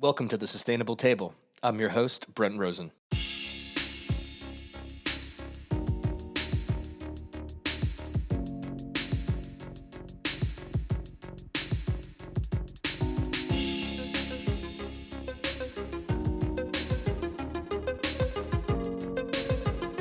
[0.00, 1.36] Welcome to the Sustainable Table.
[1.62, 2.90] I'm your host, Brent Rosen.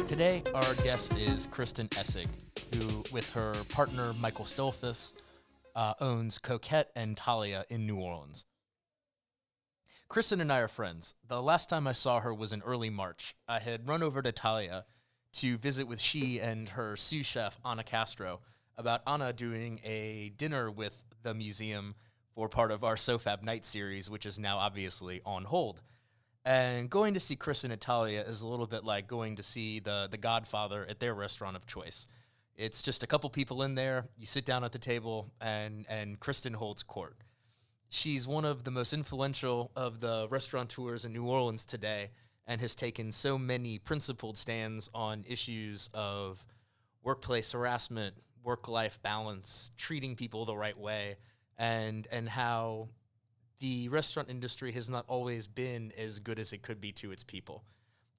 [0.08, 2.28] Today, our guest is Kristen Essig,
[2.74, 5.14] who, with her partner Michael Stoltzfus,
[5.76, 8.46] uh, owns Coquette and Thalia in New Orleans.
[10.14, 11.16] Kristen and I are friends.
[11.28, 13.36] The last time I saw her was in early March.
[13.48, 14.86] I had run over to Thalia
[15.38, 18.42] to visit with she and her sous chef, Anna Castro,
[18.78, 21.96] about Anna doing a dinner with the museum
[22.36, 25.82] for part of our SOFAB night series, which is now obviously on hold.
[26.46, 29.80] And going to see Kristen and Thalia is a little bit like going to see
[29.80, 32.08] the the Godfather at their restaurant of choice.
[32.56, 34.06] It's just a couple people in there.
[34.20, 37.16] You sit down at the table, and and Kristen holds court.
[37.94, 42.10] She's one of the most influential of the restaurateurs in New Orleans today,
[42.48, 46.44] and has taken so many principled stands on issues of
[47.04, 51.18] workplace harassment, work life balance, treating people the right way,
[51.56, 52.90] and and how
[53.60, 57.24] the restaurant industry has not always been as good as it could be to its
[57.24, 57.64] people.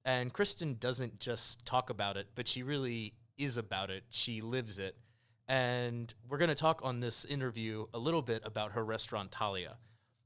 [0.05, 4.05] And Kristen doesn't just talk about it, but she really is about it.
[4.09, 4.95] She lives it.
[5.47, 9.77] And we're going to talk on this interview a little bit about her restaurant, Thalia.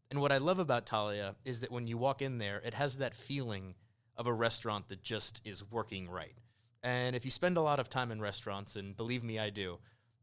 [0.09, 2.97] And what I love about Thalia is that when you walk in there, it has
[2.97, 3.75] that feeling
[4.15, 6.35] of a restaurant that just is working right.
[6.81, 9.79] And if you spend a lot of time in restaurants, and believe me, I do,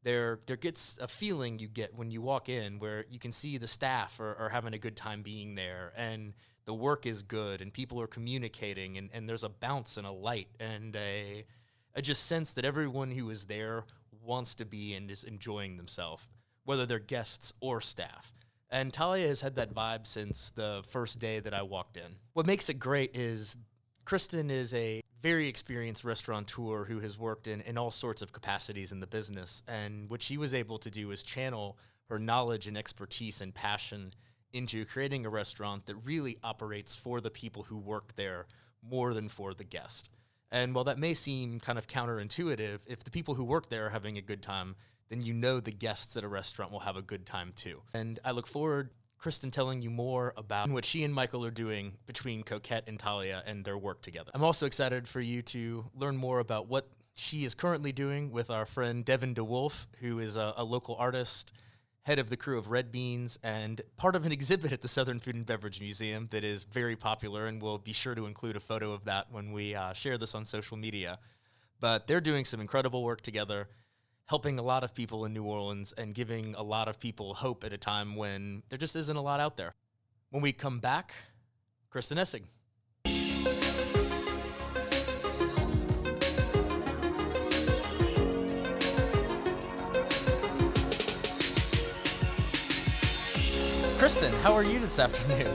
[0.07, 3.59] there there gets a feeling you get when you walk in where you can see
[3.59, 6.33] the staff are, are having a good time being there and
[6.65, 10.13] the work is good and people are communicating and, and there's a bounce and a
[10.13, 11.45] light and a,
[11.97, 13.85] a just sense that everyone who is there
[14.27, 16.29] wants to be and is enjoying themselves,
[16.65, 18.33] whether they're guests or staff.
[18.69, 22.17] And Thalia has had that vibe since the first day that I walked in.
[22.33, 23.57] What makes it great is
[24.05, 28.93] Kristen is a very experienced restaurateur who has worked in, in all sorts of capacities
[28.93, 29.63] in the business.
[29.67, 34.13] And what she was able to do is channel her knowledge and expertise and passion
[34.53, 38.47] into creating a restaurant that really operates for the people who work there
[38.83, 40.11] more than for the guest.
[40.51, 43.91] And while that may seem kind of counterintuitive, if the people who work there are
[43.91, 44.77] having a good time,
[45.09, 47.83] then you know the guests at a restaurant will have a good time too.
[47.95, 51.95] And I look forward Kristen telling you more about what she and Michael are doing
[52.07, 54.31] between Coquette and Thalia and their work together.
[54.35, 58.51] I'm also excited for you to learn more about what she is currently doing with
[58.51, 61.53] our friend Devin De Wulf, who is a, a local artist,
[62.07, 65.19] head of the Krewe of Red Beans, and part of an exhibit at the Southern
[65.19, 68.61] Food and Beverage Museum that is very popular, and we'll be sure to include a
[68.61, 71.19] photo of that when we uh, share this on social media.
[71.81, 73.69] But they're doing some incredible work together
[74.27, 77.65] helping a lot of people in New Orleans and giving a lot of people hope
[77.65, 79.75] at a time when there just isn't a lot out there.
[80.31, 81.15] When we come back,
[81.91, 82.43] Kristen Essig.
[94.07, 95.53] Kristen, how are you this afternoon?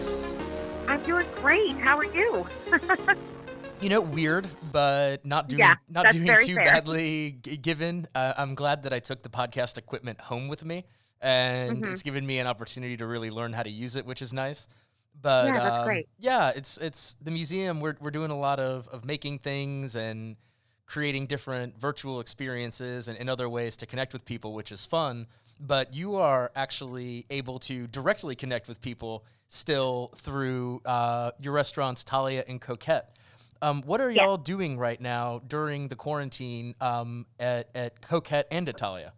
[0.85, 1.71] I'm doing great.
[1.77, 2.45] How are you?
[3.79, 6.65] you know, weird, but not doing Yeah, not doing too fair.
[6.65, 7.37] badly.
[7.41, 10.83] g- Given, uh, I'm glad that I took the podcast equipment home with me,
[11.21, 11.93] and Mhm.
[11.93, 14.67] it's given me an opportunity to really learn how to use it, which is nice.
[15.21, 16.09] But Yeah, that's um, great.
[16.19, 17.79] yeah, it's it's the museum.
[17.79, 20.35] We're we're doing a lot of of making things and
[20.87, 25.25] creating different virtual experiences and, and other ways to connect with people, which is fun.
[25.63, 32.01] But you are actually able to directly connect with people still through uh, your restaurants,
[32.03, 33.15] Thalia and Coquette.
[33.61, 34.23] Um, what are Yeah.
[34.23, 39.13] y'all doing right now during the quarantine um, at, at Coquette and at Thalia?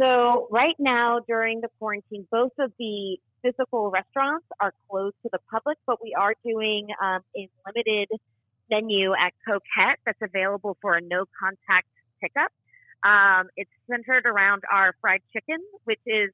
[0.00, 5.40] So, right now during the quarantine, both of the physical restaurants are closed to the
[5.50, 8.08] public, but we are doing um, a limited
[8.70, 11.88] menu at Coquette that's available for a no contact
[12.22, 12.52] pickup.
[13.02, 16.30] Um, it's centered around our fried chicken, which is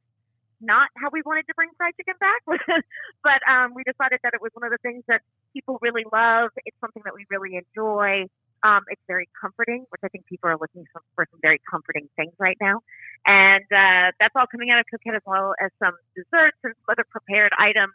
[0.61, 2.41] not how we wanted to bring fried chicken back,
[3.23, 5.21] but um, we decided that it was one of the things that
[5.53, 6.51] people really love.
[6.65, 8.27] It's something that we really enjoy.
[8.65, 12.33] Um, it's very comforting, which I think people are looking for, some very comforting things
[12.39, 12.81] right now.
[13.27, 16.89] And uh, that's all coming out of Coquette as well as some desserts and some
[16.91, 17.93] other prepared items.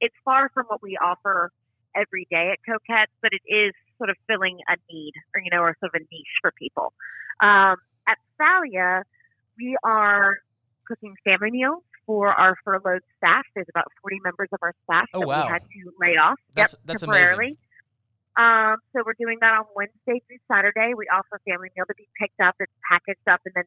[0.00, 1.50] It's far from what we offer
[1.96, 5.62] every day at Coquette, but it is sort of filling a need or, you know,
[5.62, 6.92] or sort of a niche for people.
[7.42, 7.76] Um,
[8.08, 9.02] at Thalia,
[9.58, 10.38] we are
[10.86, 13.44] cooking family meals for our furloughed staff.
[13.54, 15.42] There's about 40 members of our staff Oh, that wow.
[15.46, 16.38] we had to lay off.
[16.54, 17.56] That's- yep, that's temporarily.
[18.36, 20.92] Um, so we're doing that on Wednesday through Saturday.
[20.96, 23.64] We offer family meal to be picked up and packaged up and then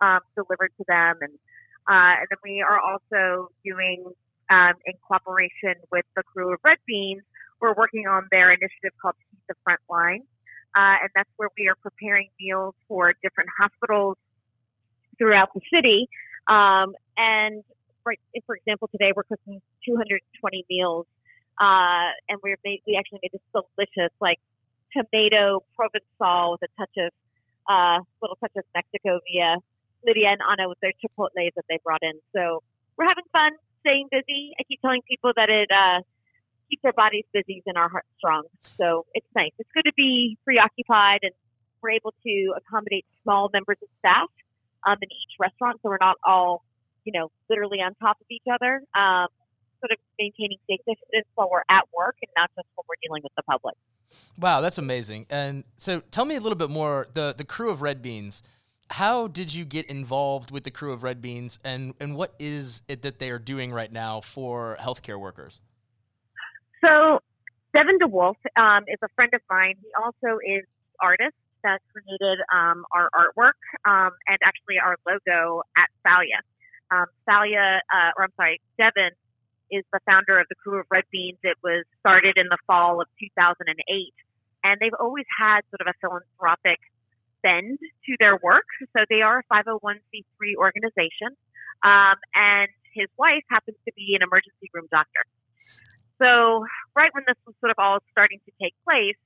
[0.00, 1.32] um, delivered to them, and
[1.86, 4.04] uh, and then we are also doing
[4.50, 7.22] um, in cooperation with the Krewe of Red Beans,
[7.60, 10.22] we're working on their initiative called Keep the Front Line.
[10.76, 14.18] Uh, and that's where we are preparing meals for different hospitals
[15.16, 16.06] throughout the city.
[16.48, 17.64] Um, and
[18.02, 18.14] for,
[18.44, 21.06] for example, today we're cooking 220 meals,
[21.58, 24.38] uh, and we're made, we actually made this delicious like
[24.92, 27.10] tomato provençal with a touch of
[27.68, 29.56] uh, little touch of Mexico via
[30.06, 32.20] Lydia and Anna with their chipotles that they brought in.
[32.34, 32.62] So
[32.96, 34.52] we're having fun, staying busy.
[34.60, 36.00] I keep telling people that it uh,
[36.68, 38.44] keeps our bodies busy and our hearts strong.
[38.80, 39.52] So it's nice.
[39.58, 41.32] It's good to be preoccupied and
[41.82, 44.28] we're able to accommodate small members of staff
[44.86, 46.64] um, in each restaurant, so we're not all,
[47.04, 48.80] you know, literally on top of each other.
[48.94, 49.28] Um,
[49.80, 53.22] sort of maintaining safe distance while we're at work and not just when we're dealing
[53.22, 53.76] with the public.
[54.38, 55.26] Wow, that's amazing.
[55.30, 58.42] And so tell me a little bit more the the Krewe of Red Beans.
[58.90, 62.82] How did you get involved with the Krewe of Red Beans and and what is
[62.88, 65.60] it that they are doing right now for healthcare workers?
[66.86, 67.18] So
[67.74, 69.74] Devin De Wulf um, is a friend of mine.
[69.82, 70.62] He also is
[71.02, 71.34] artist
[71.64, 76.38] that created um, our artwork um, and actually our logo at Thalia.
[76.94, 79.10] Um, Thalia, uh, or I'm sorry, Devin
[79.70, 81.38] is the founder of the Krewe of Red Beans.
[81.42, 83.66] It was started in the fall of 2008,
[84.62, 86.78] and they've always had sort of a philanthropic
[87.42, 88.70] bend to their work.
[88.94, 91.34] So they are a 501c3 organization,
[91.82, 95.26] um, and his wife happens to be an emergency room doctor.
[96.22, 96.64] So
[96.94, 99.16] right when this was sort of all starting to take place,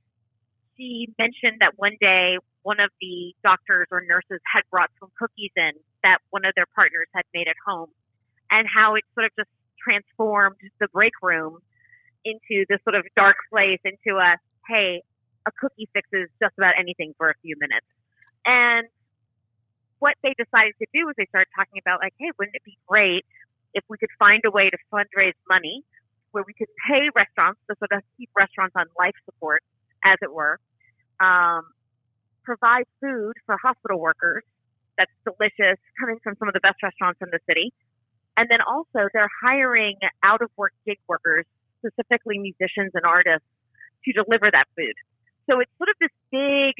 [0.76, 5.52] she mentioned that one day one of the doctors or nurses had brought some cookies
[5.56, 5.72] in
[6.02, 7.88] that one of their partners had made at home,
[8.50, 9.50] and how it sort of just
[9.80, 11.58] transformed the break room
[12.24, 14.36] into this sort of dark place, into a
[14.68, 15.02] hey,
[15.46, 17.86] a cookie fixes just about anything for a few minutes.
[18.44, 18.88] And
[19.98, 22.78] what they decided to do was they started talking about like, hey, wouldn't it be
[22.88, 23.24] great
[23.74, 25.84] if we could find a way to fundraise money
[26.32, 29.62] where we could pay restaurants to sort of keep restaurants on life support,
[30.04, 30.58] as it were,
[31.20, 31.62] um,
[32.44, 34.42] provide food for hospital workers
[34.96, 37.72] that's delicious, coming from some of the best restaurants in the city,
[38.36, 41.44] and then also they're hiring out of work gig workers,
[41.84, 43.46] specifically musicians and artists,
[44.04, 44.96] to deliver that food.
[45.48, 46.76] So it's sort of this big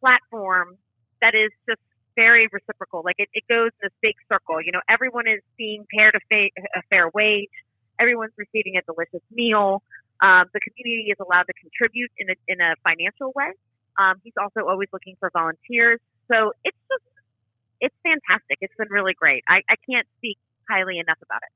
[0.00, 0.76] platform
[1.20, 1.80] that is just
[2.16, 3.02] very reciprocal.
[3.04, 4.62] Like it, it goes in this big circle.
[4.62, 7.50] You know, everyone is being paid a, fa- a fair wage.
[8.00, 9.82] Everyone's receiving a delicious meal.
[10.22, 13.52] Um, the community is allowed to contribute in a, in a financial way.
[13.98, 16.00] Um, he's also always looking for volunteers.
[16.30, 17.04] So it's just,
[17.80, 18.58] it's fantastic.
[18.60, 19.44] It's been really great.
[19.48, 20.38] I, I can't speak
[20.68, 21.52] highly enough about it.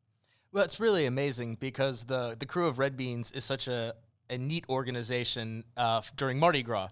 [0.53, 3.95] Well, it's really amazing because the the Krewe of Red Beans is such a,
[4.31, 6.89] a neat organization uh, during Mardi Gras,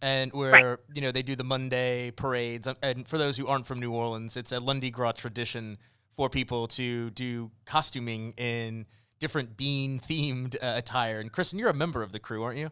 [0.00, 0.78] and where right.
[0.94, 2.68] you know they do the Monday parades.
[2.82, 5.78] And for those who aren't from New Orleans, it's a Lundi Gras tradition
[6.20, 8.84] for people to do costuming in
[9.20, 11.18] different bean themed uh, attire.
[11.18, 12.68] And Kristen, you're a member of the crew, aren't you?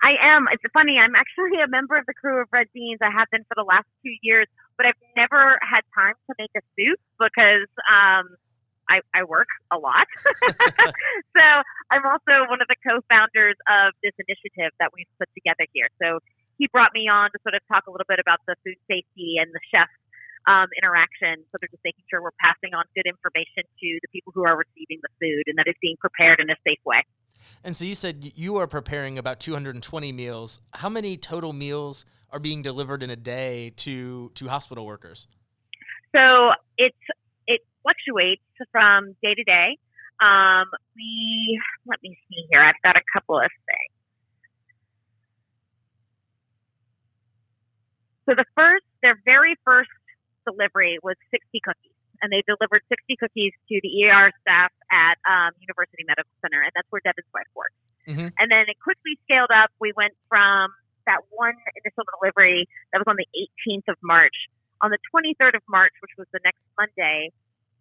[0.00, 0.48] I am.
[0.50, 0.96] It's funny.
[0.96, 3.04] I'm actually a member of the Krewe of Red Beans.
[3.04, 6.56] I have been for the last two years, but I've never had time to make
[6.56, 8.32] a suit because um,
[8.88, 10.08] I, I work a lot.
[11.36, 11.44] so
[11.92, 15.92] I'm also one of the co-founders of this initiative that we've put together here.
[16.00, 16.24] So
[16.56, 19.36] he brought me on to sort of talk a little bit about the food safety
[19.36, 19.92] and the chef
[20.46, 21.44] um, interaction.
[21.50, 24.56] So they're just making sure we're passing on good information to the people who are
[24.56, 27.02] receiving the food and that it's being prepared in a safe way.
[27.62, 30.60] And so you said you are preparing about 220 meals.
[30.72, 35.28] How many total meals are being delivered in a day to to hospital workers?
[36.14, 36.96] So it's
[37.46, 39.78] it fluctuates from day to day.
[40.22, 42.62] Um, we let me see here.
[42.62, 43.94] I've got a couple of things.
[48.26, 49.90] So the first, their very first
[50.44, 55.52] delivery was 60 cookies and they delivered 60 cookies to the ER staff at um,
[55.60, 57.76] University Medical Center, and that's where Devin's wife works.
[58.06, 58.32] Mm-hmm.
[58.38, 59.68] And then it quickly scaled up.
[59.76, 60.70] We went from
[61.04, 64.48] that one initial delivery that was on the 18th of March.
[64.80, 67.32] On the 23rd of March, which was the next Monday,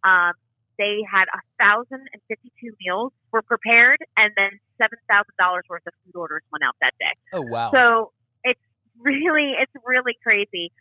[0.04, 0.36] um,
[0.78, 5.86] they had a thousand and fifty-two meals were prepared, and then seven thousand dollars worth
[5.86, 7.14] of food orders went out that day.
[7.32, 7.70] Oh wow!
[7.70, 8.12] So
[8.44, 8.60] it's
[8.98, 10.74] really, it's really crazy.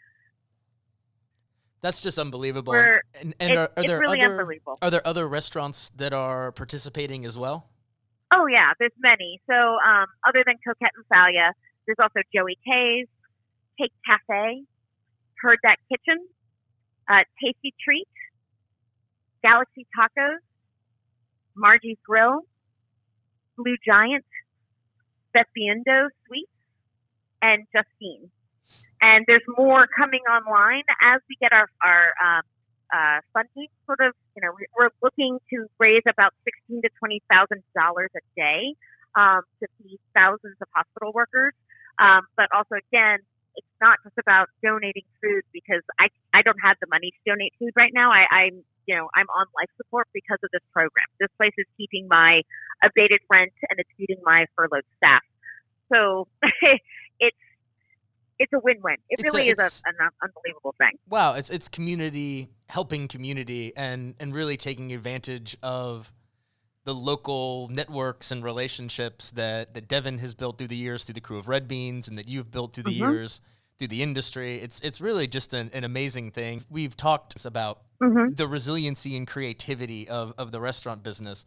[1.82, 2.72] That's just unbelievable.
[2.72, 4.48] We're, and, and are, are there really other
[4.80, 7.68] are there other restaurants that are participating as well?
[8.32, 9.40] Oh yeah, there's many.
[9.50, 11.52] So um, other than Coquette and Thalia,
[11.84, 13.08] there's also Joey K's,
[13.78, 14.62] Cake Cafe,
[15.42, 16.24] Heard That Kitchen,
[17.10, 18.08] uh, Tasty Treat,
[19.42, 20.38] Galaxy Tacos,
[21.56, 22.42] Margie's Grill,
[23.58, 24.24] Blue Giant,
[25.34, 26.52] Bespiendo Sweets,
[27.42, 28.30] and Justine
[29.02, 32.42] and there's more coming online as we get our our um,
[32.94, 33.68] uh, funding.
[33.84, 38.22] Sort of, you know, we're looking to raise about sixteen to twenty thousand dollars a
[38.38, 38.78] day
[39.18, 41.52] um, to feed thousands of hospital workers.
[41.98, 43.18] Um, but also, again,
[43.58, 47.52] it's not just about donating food because I I don't have the money to donate
[47.58, 48.14] food right now.
[48.14, 51.10] I, I'm you know I'm on life support because of this program.
[51.18, 52.46] This place is keeping my
[52.86, 55.26] abated rent and it's feeding my furloughed staff.
[55.90, 56.30] So
[57.20, 57.36] it's
[58.38, 58.94] it's a win-win.
[59.08, 60.98] It It's a- really is a, an unbelievable thing.
[61.08, 66.12] Wow, it's it's community helping community and and really taking advantage of
[66.84, 71.20] the local networks and relationships that that Devin has built through the years through the
[71.20, 73.10] Krewe of Red Beans and that you've built through the Mhm.
[73.12, 73.40] years
[73.78, 74.60] through the industry.
[74.60, 76.64] It's it's really just an, an amazing thing.
[76.70, 81.44] We've talked about hmm the resiliency and creativity of, of the restaurant business.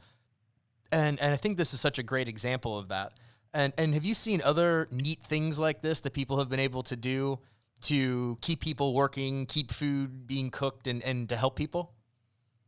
[0.91, 3.13] And and I think this is such a great example of that.
[3.55, 6.83] And and have you seen other neat things like this that people have been able
[6.83, 7.39] to do
[7.83, 11.93] to keep people working, keep food being cooked and, and to help people?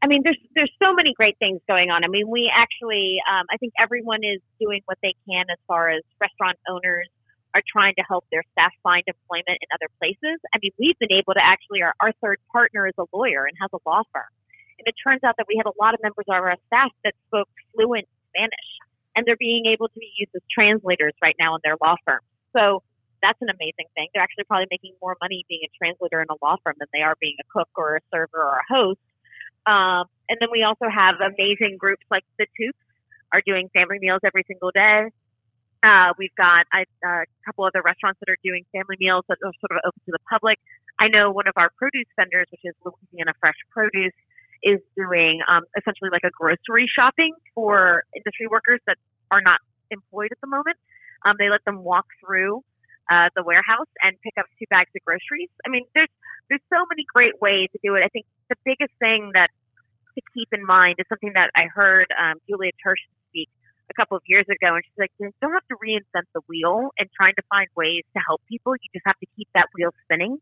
[0.02, 2.06] I mean, there's there's so many great things going on.
[2.06, 5.90] I mean, we actually, um, I think everyone is doing what they can as far
[5.90, 7.10] as restaurant owners
[7.54, 10.40] are trying to help their staff find employment in other places.
[10.56, 13.58] I mean, we've been able to actually, our, our third partner is a lawyer and
[13.60, 14.32] has a law firm,
[14.80, 17.12] and it turns out that we had a lot of members of our staff that
[17.28, 18.70] spoke fluent Spanish,
[19.18, 22.22] and they're being able to be used as translators right now in their law firm.
[22.54, 22.86] So.
[23.18, 24.14] That's an amazing thing.
[24.14, 27.02] They're actually probably making more money being a translator in a law firm than they
[27.02, 29.02] are being a cook or a server or a host.
[29.66, 32.78] Um, and then we also have amazing groups like the Toups
[33.34, 35.10] are doing family meals every single day.
[35.82, 39.54] Uh, we've got a, a couple other restaurants that are doing family meals that are
[39.66, 40.62] sort of open to the public.
[41.02, 44.14] I know one of our produce vendors, which is Louisiana Fresh Produce,
[44.64, 48.98] is doing um, essentially like a grocery shopping for industry workers that
[49.32, 49.60] are not
[49.92, 50.78] employed at the moment.
[51.26, 52.64] Um, they let them walk through
[53.10, 55.50] uh, the warehouse and pick up two bags of groceries.
[55.66, 56.12] I mean, there's
[56.50, 58.04] there's so many great ways to do it.
[58.04, 59.50] I think the biggest thing that
[60.16, 63.50] to keep in mind is something that I heard um, Julia Tersh speak
[63.90, 66.92] a couple of years ago, and she's like, "You don't have to reinvent the wheel
[66.98, 68.74] and trying to find ways to help people.
[68.76, 70.38] You just have to keep that wheel spinning."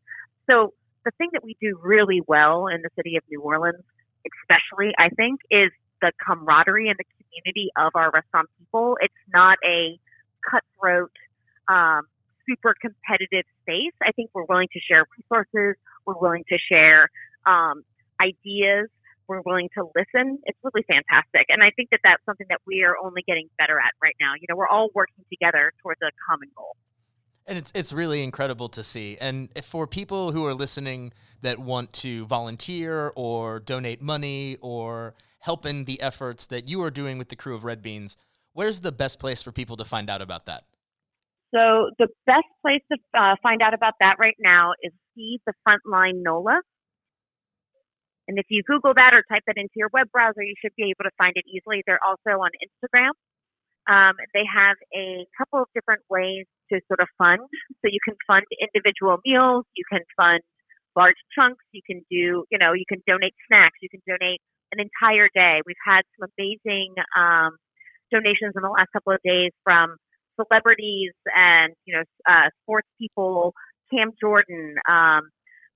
[0.50, 0.74] So
[1.06, 3.84] the thing that we do really well in the city of New Orleans,
[4.26, 8.98] especially, I think, is the camaraderie and the community of our restaurant people.
[9.02, 10.00] It's not a
[10.44, 11.12] cutthroat,
[11.68, 12.02] um,
[12.48, 13.94] super competitive space.
[14.02, 15.78] I think we're willing to share resources.
[16.06, 17.10] We're willing to share
[17.46, 17.84] um,
[18.22, 18.90] ideas.
[19.28, 20.38] We're willing to listen.
[20.46, 21.50] It's really fantastic.
[21.50, 24.34] And I think that that's something that we are only getting better at right now.
[24.38, 26.78] You know, we're all working together towards a common goal.
[27.48, 29.18] And it's it's really incredible to see.
[29.22, 35.66] And for people who are listening that want to volunteer or donate money or help
[35.66, 38.18] in the efforts that you are doing with the Krewe of Red Beans,
[38.54, 40.64] where's the best place for people to find out about that?
[41.54, 45.54] So the best place to uh, find out about that right now is Feed the
[45.68, 46.60] Frontline NOLA.
[48.28, 50.86] And if you Google that or type that into your web browser, you should be
[50.90, 51.84] able to find it easily.
[51.86, 53.12] They're also on Instagram.
[53.88, 57.42] Um, they have a couple of different ways to sort of fund.
[57.82, 60.42] So you can fund individual meals, you can fund
[60.96, 64.80] large chunks, you can do, you know, you can donate snacks, you can donate an
[64.80, 65.62] entire day.
[65.66, 67.58] We've had some amazing um,
[68.12, 69.98] donations in the last couple of days from
[70.36, 73.54] celebrities and you know uh, sports people.
[73.94, 75.22] Cam Jordan, um,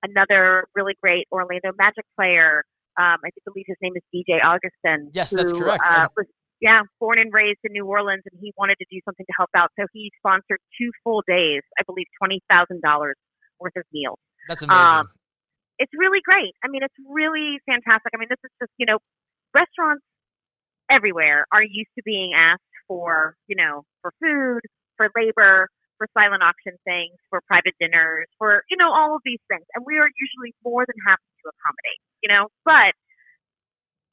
[0.03, 2.63] another really great Orlando Magic player.
[2.97, 5.11] Um, I believe his name is DJ Augustin.
[5.13, 5.83] Yes, that's correct.
[5.87, 6.25] Uh, was
[6.61, 9.49] yeah, born and raised in New Orleans, and he wanted to do something to help
[9.55, 9.71] out.
[9.79, 13.15] So he sponsored two full days, I believe, twenty thousand dollars
[13.59, 14.19] worth of meals.
[14.47, 14.77] That's amazing.
[14.77, 15.07] Um,
[15.79, 16.51] it's really great.
[16.63, 18.11] I mean, it's really fantastic.
[18.13, 18.99] I mean, this is just, you know,
[19.55, 20.03] restaurants
[20.91, 24.59] everywhere are used to being asked for, you know, for food,
[24.97, 29.39] for labor, for silent auction things, for private dinners, for, you know, all of these
[29.47, 29.63] things.
[29.75, 32.91] And we are usually more than happy to accommodate, you know, but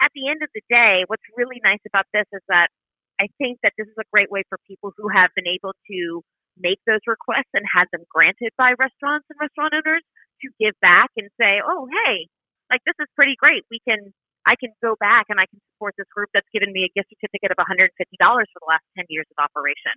[0.06, 2.70] at the end of the day, what's really nice about this is that
[3.18, 6.22] I think that this is a great way for people who have been able to
[6.62, 10.06] make those requests and had them granted by restaurants and restaurant owners
[10.46, 12.28] to give back and say, "Oh, hey,
[12.70, 13.66] like this is pretty great.
[13.70, 14.14] We can
[14.46, 17.10] I can go back and I can support this group that's given me a gift
[17.10, 19.96] certificate of $150 for the last 10 years of operation."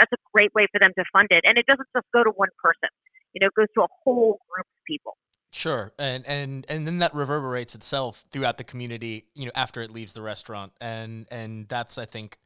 [0.00, 2.30] That's a great way for them to fund it, and it doesn't just go to
[2.32, 2.88] one person.
[3.34, 5.16] You know, it goes to a whole group of people.
[5.52, 9.26] Sure, and and and then that reverberates itself throughout the community.
[9.34, 12.38] You know, after it leaves the restaurant, and and that's I think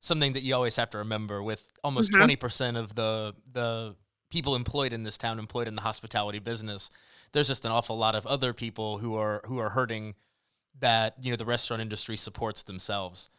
[0.00, 1.40] something that you always have to remember.
[1.42, 2.18] With almost Mhm.
[2.18, 3.94] 20 percent of the the
[4.30, 6.90] people employed in this town employed in the hospitality business,
[7.32, 10.14] there's just an awful lot of other people who are who are hurting.
[10.80, 13.30] That you know the restaurant industry supports themselves.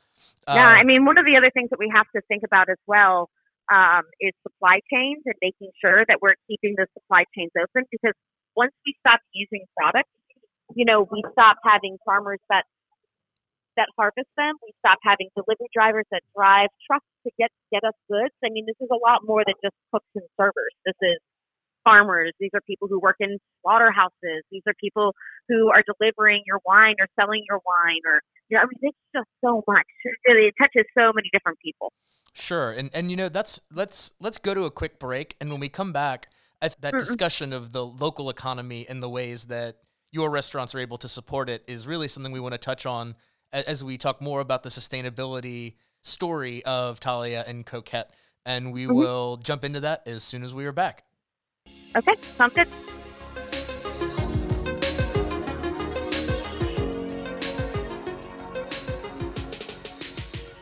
[0.54, 2.70] Yeah, Uh, I mean, one of the other things that we have to think about
[2.70, 3.30] as well
[3.72, 8.14] um, is supply chains and making sure that we're keeping the supply chains open because
[8.56, 10.10] once we stop using products,
[10.75, 12.63] you know, we stopped having farmers that
[13.77, 14.60] that harvest them.
[14.62, 18.36] We stopped having delivery drivers that drive trucks to get get us goods.
[18.44, 20.75] I mean, this is a lot more than just cooks and servers.
[20.86, 21.18] This is
[21.84, 22.34] farmers.
[22.39, 24.44] These are people who work in slaughterhouses.
[24.51, 25.15] These are people
[25.48, 28.98] who are delivering your wine or selling your wine or you know, I mean, it's
[29.15, 29.86] just so much.
[30.25, 31.94] It touches so many different people.
[32.34, 35.60] Sure, and and you know that's let's let's go to a quick break, and when
[35.60, 36.29] we come back,
[36.62, 37.00] that Mm-mm.
[37.00, 39.78] discussion of the local economy and the ways that
[40.12, 43.16] your restaurants are able to support it is really something we want to touch on
[43.51, 48.12] as we talk more about the sustainability story of Thalia and Coquette,
[48.46, 48.96] and we mm-hmm.
[48.96, 51.04] will jump into that as soon as we are back.
[51.96, 52.68] Okay, sounds good.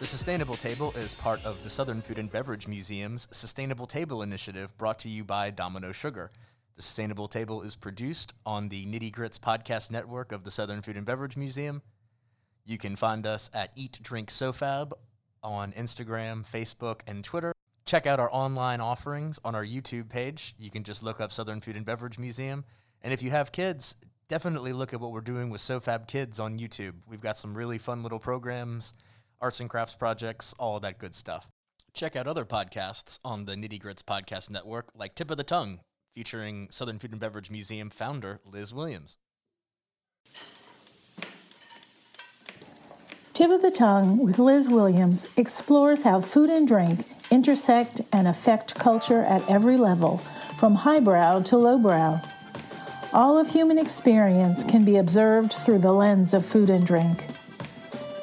[0.08, 4.72] The Sustainable Table is part of the Southern Food and Beverage Museum's Sustainable Table Initiative
[4.78, 6.32] brought to you by Domino Sugar.
[6.78, 10.96] The Sustainable Table is produced on the Nitty Grits podcast network of the Southern Food
[10.96, 11.82] and Beverage Museum.
[12.66, 14.94] You can find us at Eat Drink SoFab
[15.44, 17.52] on Instagram, Facebook, and Twitter.
[17.84, 20.56] Check out our online offerings on our YouTube page.
[20.58, 22.64] You can just look up Southern Food and Beverage Museum.
[23.02, 23.98] And if you have kids,
[24.30, 26.94] definitely look at what we're doing with SoFab Kids on YouTube.
[27.06, 28.94] We've got some really fun little programs
[29.40, 31.50] arts and crafts projects, all that good stuff.
[31.94, 35.80] Check out other podcasts on the Nitty Grits Podcast Network, like Tip of the Tongue,
[36.16, 39.18] featuring Southern Food and Beverage Museum founder Liz Williams.
[43.34, 48.74] Tip of the Tongue with Liz Williams explores how food and drink intersect and affect
[48.76, 50.18] culture at every level,
[50.60, 52.20] from highbrow to lowbrow.
[53.14, 57.24] All of human experience can be observed through the lens of food and drink.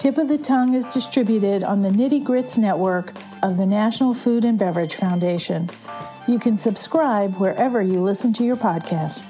[0.04, 4.44] Tip of the Tongue is distributed on the Nitty Grits network of the National Food
[4.44, 5.70] and Beverage Foundation.
[6.28, 9.24] You can subscribe wherever you listen to your podcasts.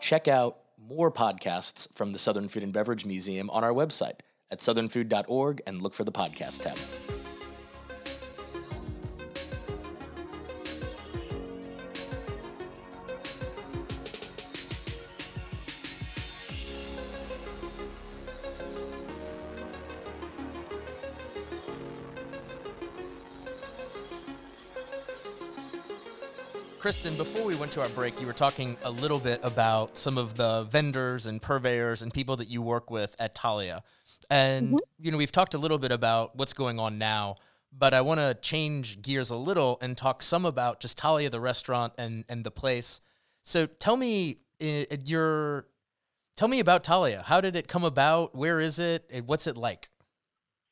[0.00, 4.60] Check out more podcasts from the Southern Food and Beverage Museum on our website at
[4.60, 6.78] southernfood.org and look for the podcast tab.
[26.78, 30.16] Kristen, before we went to our break, you were talking a little bit about some
[30.16, 33.82] of the vendors and purveyors and people that you work with at Thalia.
[34.30, 34.76] And, mm-hmm.
[35.00, 37.36] you know, we've talked a little bit about what's going on now,
[37.76, 41.40] but I want to change gears a little and talk some about just Thalia, the
[41.40, 43.00] restaurant and, and the place.
[43.42, 45.66] So tell me your,
[46.36, 47.24] tell me about Thalia.
[47.26, 48.36] How did it come about?
[48.36, 49.10] Where is it?
[49.26, 49.88] What's it like?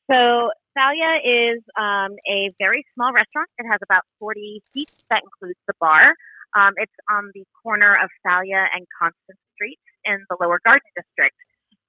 [0.09, 3.49] So Thalia is um, a very small restaurant.
[3.57, 4.93] It has about 40 seats.
[5.09, 6.13] That includes the bar.
[6.53, 11.33] Um, it's on the corner of Thalia and Constance Street in the Lower Garden District.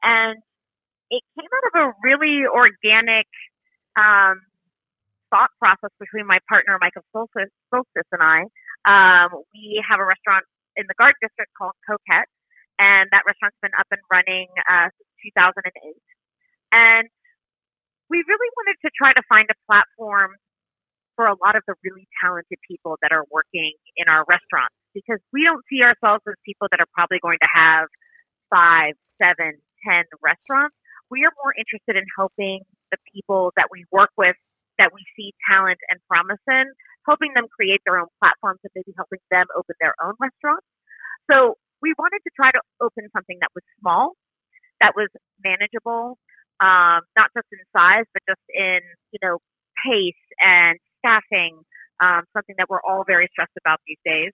[0.01, 0.41] And
[1.13, 3.29] it came out of a really organic
[3.93, 4.41] um,
[5.29, 8.49] thought process between my partner, Michael Stoltzfus, and I.
[8.89, 10.49] Um, we have a restaurant
[10.81, 12.31] in the Garden District called Coquette,
[12.81, 15.93] and that restaurant's been up and running uh, since 2008.
[16.73, 17.09] And
[18.11, 20.33] we really wanted to try to find a platform
[21.17, 25.21] for a lot of the really talented people that are working in our restaurants because
[25.33, 27.87] we don't see ourselves as people that are probably going to have
[28.49, 30.75] five, seven, ten restaurants.
[31.11, 34.37] We are more interested in helping the people that we work with
[34.79, 36.71] that we see talent and promise in,
[37.05, 40.65] helping them create their own platforms and maybe helping them open their own restaurants.
[41.31, 44.15] So we wanted to try to open something that was small,
[44.81, 45.11] that was
[45.43, 46.17] manageable,
[46.61, 48.81] um, not just in size, but just in,
[49.13, 49.39] you know,
[49.85, 51.63] pace and staffing,
[52.03, 54.33] um, something that we're all very stressed about these days.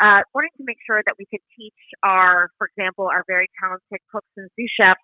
[0.00, 4.00] Uh, wanting to make sure that we could teach our, for example, our very talented
[4.10, 5.00] cooks and sous chefs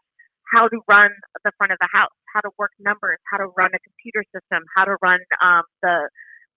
[0.53, 1.13] how to run
[1.45, 4.65] the front of the house, how to work numbers, how to run a computer system,
[4.75, 6.09] how to run um, the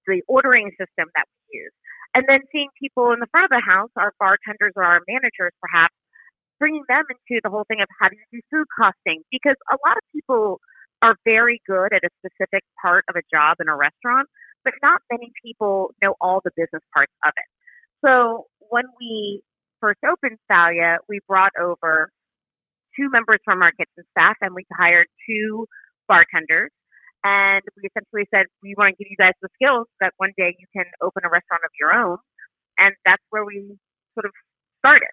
[0.08, 1.76] the ordering system that we use,
[2.16, 5.54] and then seeing people in the front of the house, our bartenders or our managers,
[5.62, 5.94] perhaps
[6.62, 9.78] bringing them into the whole thing of how do you do food costing because a
[9.82, 10.62] lot of people
[11.02, 14.30] are very good at a specific part of a job in a restaurant,
[14.64, 17.50] but not many people know all the business parts of it.
[18.06, 19.42] So when we
[19.82, 22.14] first opened Thalia, we brought over
[22.96, 25.66] two members from our kitchen staff and we hired two
[26.08, 26.70] bartenders.
[27.24, 30.54] And we essentially said, we want to give you guys the skills that one day
[30.58, 32.18] you can open a restaurant of your own.
[32.78, 33.78] And that's where we
[34.14, 34.34] sort of
[34.82, 35.10] started.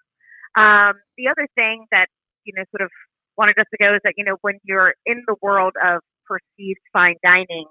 [0.58, 2.08] Um, the other thing that,
[2.44, 2.90] you know, sort of
[3.38, 6.82] wanted us to go is that, you know, when you're in the world of perceived
[6.92, 7.66] fine dining,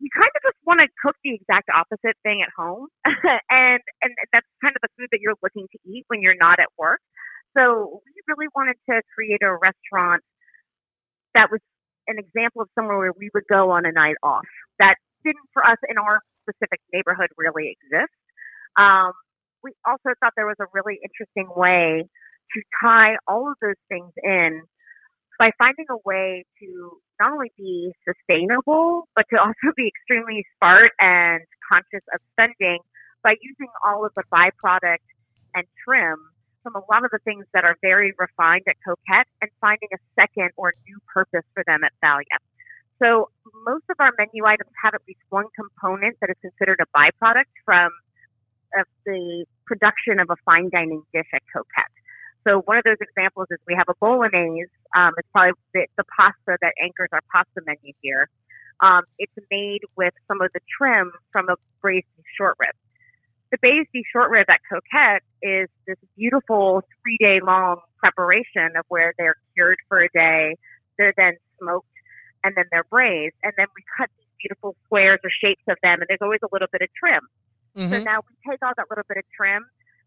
[0.00, 4.12] you kind of just want to cook the exact opposite thing at home, and and
[4.32, 7.00] that's kind of the food that you're looking to eat when you're not at work.
[7.56, 10.22] So we really wanted to create a restaurant
[11.34, 11.60] that was
[12.08, 14.46] an example of somewhere where we would go on a night off.
[14.78, 18.14] That didn't for us in our specific neighborhood really exist.
[18.78, 19.12] Um,
[19.62, 22.04] we also thought there was a really interesting way
[22.54, 24.62] to tie all of those things in
[25.38, 30.92] by finding a way to not only be sustainable, but to also be extremely smart
[30.98, 32.78] and conscious of spending
[33.22, 35.06] by using all of the byproduct
[35.54, 36.18] and trim
[36.62, 40.00] from a lot of the things that are very refined at Coquette and finding a
[40.18, 42.38] second or new purpose for them at Thalia.
[42.98, 43.30] So
[43.64, 47.50] most of our menu items have at least one component that is considered a byproduct
[47.64, 47.90] from
[48.78, 51.92] of the production of a fine dining dish at Coquette.
[52.46, 54.70] So one of those examples is we have a bolognese.
[54.96, 58.28] Um, it's probably the, the pasta that anchors our pasta menu here.
[58.80, 62.06] Um, it's made with some of the trim from a braised
[62.38, 62.74] short rib.
[63.50, 69.14] The braised short rib at Coquette is this beautiful three day long preparation of where
[69.18, 70.56] they're cured for a day,
[70.96, 71.88] they're then smoked,
[72.44, 73.34] and then they're braised.
[73.42, 76.52] And then we cut these beautiful squares or shapes of them, and there's always a
[76.52, 77.26] little bit of trim.
[77.78, 77.92] Mm-hmm.
[77.92, 79.64] So now we take all that little bit of trim,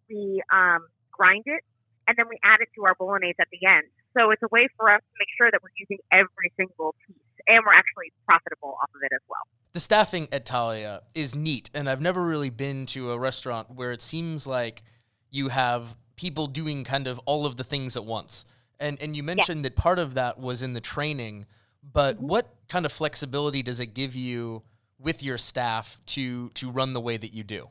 [0.10, 1.64] we um, grind it,
[2.08, 3.88] and then we add it to our bolognese at the end.
[4.18, 7.16] So it's a way for us to make sure that we're using every single piece
[7.48, 9.42] and we're actually profitable off of it as well.
[9.74, 13.92] The staffing at Thalia is neat, and I've never really been to a restaurant where
[13.92, 14.84] it seems like
[15.30, 18.46] you have people doing kind of all of the things at once.
[18.80, 19.70] And and you mentioned yeah.
[19.70, 21.46] that part of that was in the training,
[21.82, 22.28] but mm-hmm.
[22.28, 24.64] what kind of flexibility does it give you
[25.02, 27.70] with your staff to to run the way that you do?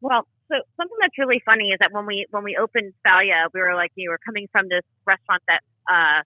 [0.00, 3.60] Well, so something that's really funny is that when we when we opened Thalia, we
[3.60, 6.22] were like, you were coming from this restaurant that uh,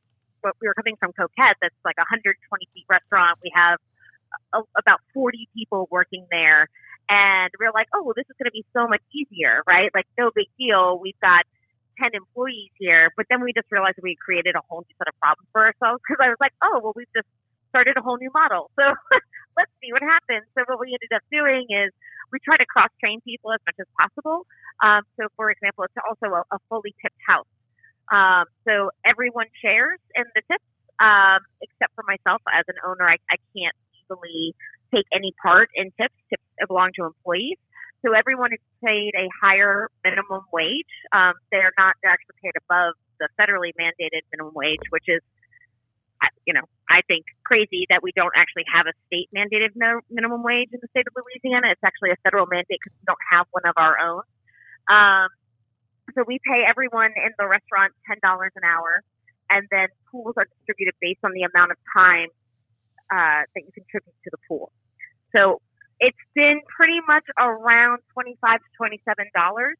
[0.60, 2.38] we were coming from Coquette, that's like a 120
[2.74, 3.38] feet restaurant.
[3.42, 3.78] We have
[4.54, 6.68] a, about 40 people working there,
[7.08, 9.90] and we are like, oh, well, this is going to be so much easier, right?
[9.94, 10.98] Like, no big deal.
[10.98, 11.46] We've got
[11.98, 15.16] 10 employees here, but then we just realized we created a whole new set of
[15.20, 17.28] problems for ourselves because I was like, oh, well, we've just
[17.70, 18.70] started a whole new model.
[18.80, 18.84] So
[19.56, 20.46] let's see what happens.
[20.54, 21.90] So what we ended up doing is
[22.32, 24.46] we try to cross train people as much as possible.
[24.84, 27.48] Um, so for example, it's also a, a fully tipped house.
[28.12, 30.68] Um, so everyone shares in the tips,
[31.00, 33.08] um, except for myself as an owner.
[33.08, 34.54] I, I can't easily
[34.94, 36.14] take any part in tips.
[36.30, 37.58] Tips belong to employees.
[38.04, 40.94] So everyone is paid a higher minimum wage.
[41.10, 45.22] Um, they're not, they're actually paid above the federally mandated minimum wage, which is
[46.46, 49.74] you know, I think crazy that we don't actually have a state mandated
[50.10, 51.72] minimum wage in the state of Louisiana.
[51.72, 54.22] It's actually a federal mandate because we don't have one of our own.
[54.88, 55.28] Um,
[56.14, 59.02] so we pay everyone in the restaurant ten dollars an hour,
[59.50, 62.28] and then pools are distributed based on the amount of time
[63.10, 64.70] uh, that you contribute to the pool.
[65.34, 65.60] So
[65.98, 69.76] it's been pretty much around twenty-five to twenty-seven dollars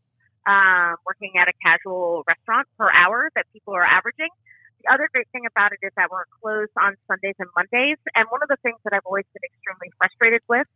[0.47, 4.31] um, working at a casual restaurant per hour that people are averaging
[4.87, 7.99] the other great thing about it is that we're closed on Sundays and Mondays.
[8.15, 10.67] And one of the things that I've always been extremely frustrated with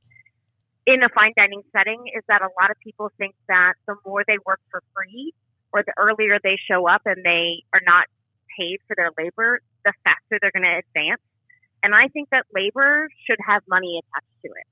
[0.86, 4.24] in a fine dining setting is that a lot of people think that the more
[4.26, 5.32] they work for free
[5.72, 8.10] or the earlier they show up and they are not
[8.58, 11.22] paid for their labor, the faster they're going to advance.
[11.82, 14.68] And I think that labor should have money attached to it.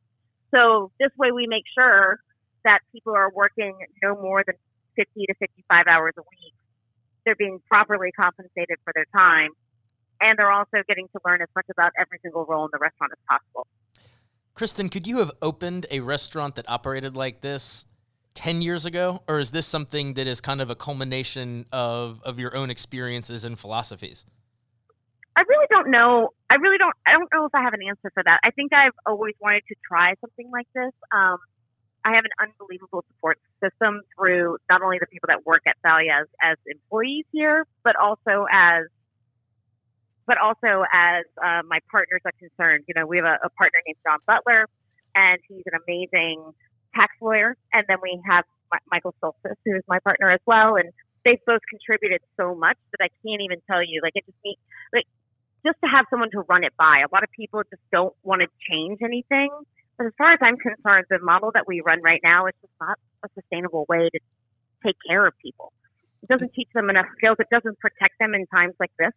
[0.51, 2.19] So this way we make sure
[2.65, 4.57] that people are working no more than
[4.97, 6.55] 50 to 55 hours a week
[7.25, 9.51] they're being properly compensated for their time,
[10.21, 13.13] and they're also getting to learn as much about every single role in the restaurant
[13.13, 13.67] as possible.
[14.55, 17.87] Kristen, could you have opened a restaurant that operated like this
[18.35, 22.39] 10 years ago, or is this something that is kind of a culmination of, of
[22.39, 24.25] your own experiences and philosophies?
[25.37, 26.31] I really don't know.
[26.51, 26.95] I really don't.
[27.07, 28.41] I don't know if I have an answer for that.
[28.43, 30.93] I think I've always wanted to try something like this.
[31.13, 31.39] Um,
[32.05, 36.23] I have an unbelievable support system through not only the people that work at Thalia
[36.23, 38.87] as, as employees here, but also as
[40.27, 42.85] but also as uh, my partners are concerned.
[42.87, 44.69] You know, we have a, a partner named John Butler,
[45.17, 46.53] and he's an amazing
[46.95, 47.57] tax lawyer.
[47.73, 48.45] And then we have
[48.91, 50.77] Michael Stoltzfus, who is my partner as well.
[50.77, 50.93] And
[51.25, 54.01] they've both contributed so much that I can't even tell you.
[54.03, 54.59] Like it just me,
[54.93, 55.07] like
[55.65, 57.01] just to have someone to run it by.
[57.01, 59.49] A lot of people just don't want to change anything
[60.07, 62.99] as far as I'm concerned, the model that we run right now is just not
[63.25, 64.21] a sustainable way to
[64.85, 65.73] take care of people.
[66.23, 67.37] It doesn't teach them enough skills.
[67.39, 69.13] It doesn't protect them in times like this.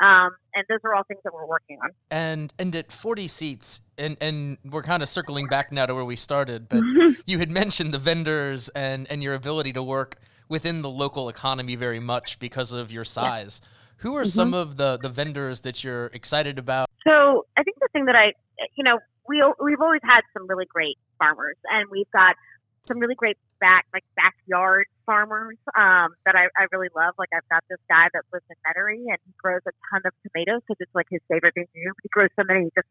[0.00, 1.90] Um, and those are all things that we're working on.
[2.10, 6.04] And and at 40 seats, and and we're kind of circling back now to where
[6.04, 6.82] we started, but
[7.26, 10.16] you had mentioned the vendors and and your ability to work
[10.48, 13.60] within the local economy very much because of your size.
[13.62, 13.68] Yeah.
[13.98, 14.28] Who are mm-hmm.
[14.28, 16.90] some of the the vendors that you're excited about?
[17.04, 18.32] So I think the thing that I,
[18.74, 22.36] you know, we we've always had some really great farmers, and we've got
[22.84, 27.14] some really great back like backyard farmers um, that I, I really love.
[27.18, 30.12] Like I've got this guy that lives in Metairie, and he grows a ton of
[30.20, 31.92] tomatoes because it's like his favorite thing to do.
[32.02, 32.88] He grows so many, he just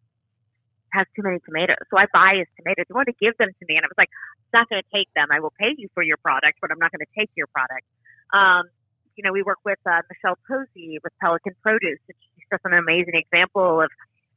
[0.93, 1.81] has too many tomatoes.
[1.89, 2.85] So I buy his tomatoes.
[2.89, 4.09] He wanted to give them to me, and I was like,
[4.53, 5.29] "I'm not going to take them.
[5.29, 7.85] I will pay you for your product, but I'm not going to take your product."
[8.33, 8.69] Um,
[9.15, 12.73] you know, we work with uh, Michelle Posey with Pelican Produce, and she's just an
[12.73, 13.89] amazing example of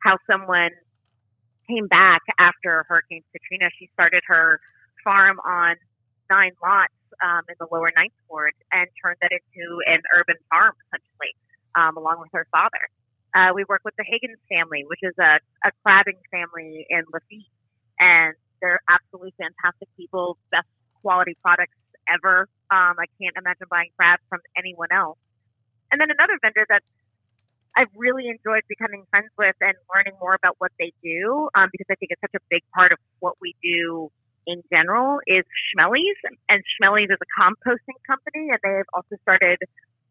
[0.04, 0.70] how someone
[1.68, 3.70] came back after Hurricane Katrina.
[3.78, 4.60] She started her
[5.04, 5.76] farm on
[6.30, 10.74] nine lots um, in the lower ninth ward and turned that into an urban farm,
[10.88, 11.32] essentially,
[11.74, 12.90] um, along with her father.
[13.34, 17.50] Uh, we work with the Higgins family, which is a, a crabbing family in Lafitte,
[18.00, 20.68] and they're absolutely fantastic people, best
[21.02, 21.76] quality products
[22.08, 22.48] ever.
[22.70, 25.18] Um, I can't imagine buying crabs from anyone else.
[25.92, 26.82] And then another vendor that
[27.76, 31.86] I've really enjoyed becoming friends with and learning more about what they do um, because
[31.90, 34.10] I think it's such a big part of what we do
[34.46, 36.16] in general is Schmelly's.
[36.48, 39.58] And Schmelly's is a composting company, and they've also started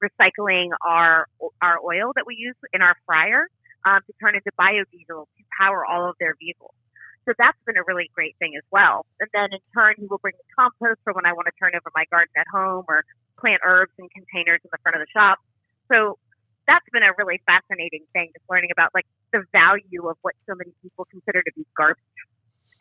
[0.04, 1.26] recycling our
[1.62, 3.48] our oil that we use in our fryer
[3.86, 6.76] um, to turn into biodiesel to power all of their vehicles.
[7.26, 9.06] So that's been a really great thing as well.
[9.20, 11.74] And then in turn, he will bring the compost for when I want to turn
[11.74, 13.02] over my garden at home or
[13.40, 15.40] plant herbs in containers in the front of the shop.
[15.90, 16.22] So
[16.68, 20.56] that's been a really fascinating thing, just learning about like the value of what so
[20.56, 22.04] many people consider to be garbage.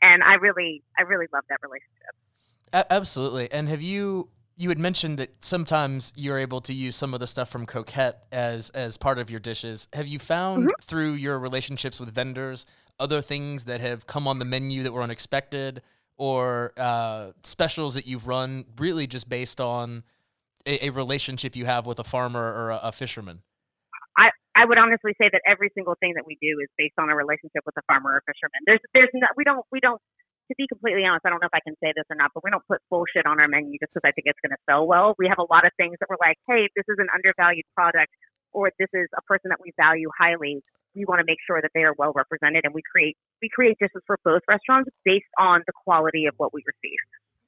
[0.03, 2.14] And I really, I really love that relationship.
[2.73, 3.51] A- absolutely.
[3.51, 7.27] And have you you had mentioned that sometimes you're able to use some of the
[7.27, 9.88] stuff from Coquette as as part of your dishes.
[9.92, 10.83] Have you found mm-hmm.
[10.83, 12.66] through your relationships with vendors
[13.01, 15.83] other things that have come on the menu that were unexpected,
[16.16, 20.05] or uh, specials that you've run really just based on
[20.64, 23.42] a, a relationship you have with a farmer or a, a fisherman?
[24.16, 27.11] I, I would honestly say that every single thing that we do is based on
[27.11, 28.62] a relationship with a farmer or fisherman.
[28.66, 30.00] There's there's no, we don't we don't
[30.48, 32.44] to be completely honest, I don't know if I can say this or not, but
[32.44, 34.87] we don't put bullshit on our menu just because I think it's going to sell
[34.87, 35.16] well.
[35.18, 38.12] We have a lot of things that we're like, hey, this is an undervalued product
[38.53, 40.61] or this is a person that we value highly.
[40.94, 43.77] We want to make sure that they are well represented and we create we create
[43.81, 47.00] dishes for both restaurants based on the quality of what we receive.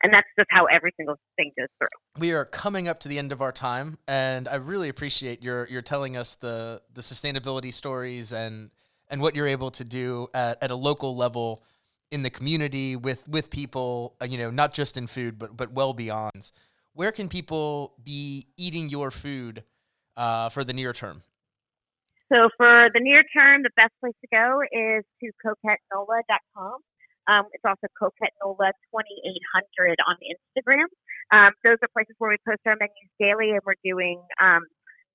[0.03, 1.89] And that's just how every single thing goes through.
[2.19, 5.67] We are coming up to the end of our time and I really appreciate your
[5.69, 8.71] your telling us the the sustainability stories and
[9.09, 11.63] and what you're able to do at, at a local level
[12.11, 15.73] in the community with with people, uh, you know, not just in food, but but
[15.73, 16.53] well beyond.
[16.93, 19.65] Where can people be eating your food
[20.17, 21.23] uh, for the near term?
[22.33, 26.81] So for the near term, the best place to go is to coquettenola.com.
[27.29, 30.89] Um, it's also coquettenola 2800 on Instagram.
[31.35, 34.63] Um, those are places where we post our menus daily, and we're doing um,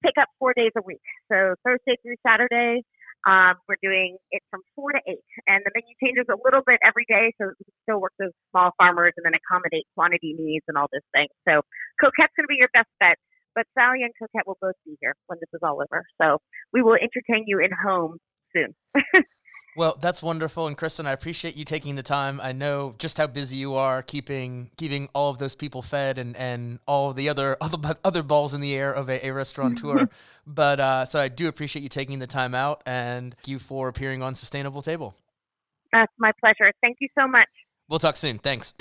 [0.03, 1.03] pickup four days a week.
[1.31, 2.83] So Thursday through Saturday,
[3.27, 6.81] um, we're doing it from four to eight, and the menu changes a little bit
[6.83, 10.65] every day, so we can still work with small farmers and then accommodate quantity needs
[10.67, 11.29] and all this thing.
[11.47, 11.61] So
[12.01, 13.21] Coquette's going to be your best bet,
[13.53, 16.03] but Sally and Coquette will both be here when this is all over.
[16.19, 16.41] So
[16.73, 18.17] we will entertain you in home
[18.57, 18.73] soon.
[19.73, 22.41] Well, that's wonderful, and Kristen, I appreciate you taking the time.
[22.41, 26.35] I know just how busy you are keeping keeping all of those people fed and
[26.35, 30.09] and all the other other other balls in the air of a, a restaurateur.
[30.47, 33.87] but uh, so I do appreciate you taking the time out, and thank you for
[33.87, 35.15] appearing on Sustainable Table.
[35.93, 36.71] That's my pleasure.
[36.81, 37.49] Thank you so much.
[37.87, 38.39] We'll talk soon.
[38.39, 38.73] Thanks.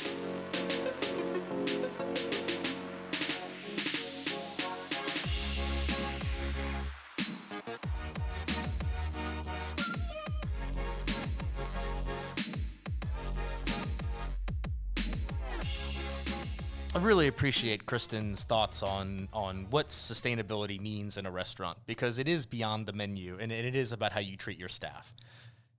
[16.93, 22.27] I really appreciate Kristen's thoughts on on what sustainability means in a restaurant because it
[22.27, 25.15] is beyond the menu and it is about how you treat your staff.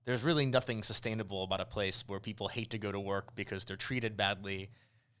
[0.06, 3.66] There's really nothing sustainable about a place where people hate to go to work because
[3.66, 4.70] they're treated badly,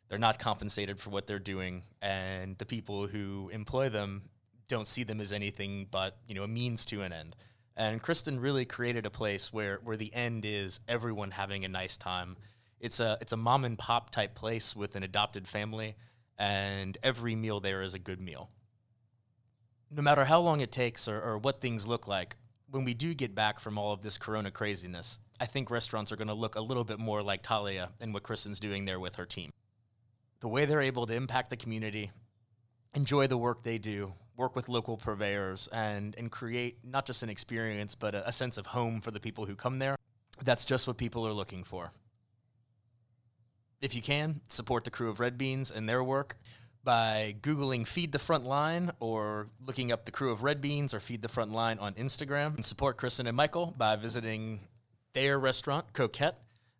[0.08, 4.22] they're not compensated for what they're doing, and the people who employ them
[4.68, 7.36] don't see them as anything but, you know, a means to an end.
[7.76, 11.98] And Kristen really created a place where where the end is everyone having a nice
[11.98, 12.38] time
[12.82, 15.94] it's a it's a mom and pop type place with an adopted family,
[16.36, 18.50] and every meal there is a good meal.
[19.90, 22.36] No matter how long it takes or, or what things look like,
[22.70, 26.16] when we do get back from all of this corona craziness, I think restaurants are
[26.16, 29.16] going to look a little bit more like Thalia and what Kristen's doing there with
[29.16, 29.50] her team.
[30.40, 32.10] The way they're able to impact the community,
[32.94, 37.28] enjoy the work they do, work with local purveyors, and, and create not just an
[37.28, 39.96] experience, but a, a sense of home for the people who come there.
[40.42, 41.92] That's just what people are looking for.
[43.82, 46.36] If you can, support the Krewe of Red Beans and their work
[46.84, 51.00] by Googling Feed the Front Line or looking up the Krewe of Red Beans or
[51.00, 52.54] Feed the Front Line on Instagram.
[52.54, 54.60] And support Kristen and Michael by visiting
[55.14, 56.36] their restaurant, Coquette,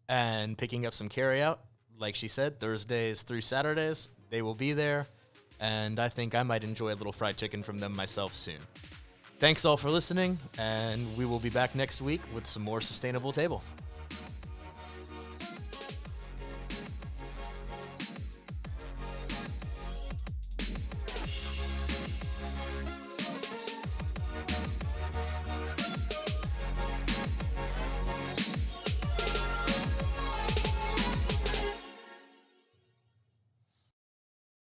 [0.09, 1.59] and picking up some carryout.
[1.99, 5.09] Like she said, Thursdays through Saturdays, they will be there.
[5.59, 8.59] And I think I might enjoy a little fried chicken from them myself soon.
[9.41, 13.33] Thanks all for listening, and we will be back next week with some more Sustainable
[13.33, 13.61] Table.